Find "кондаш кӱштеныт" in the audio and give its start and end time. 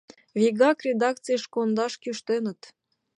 1.53-2.59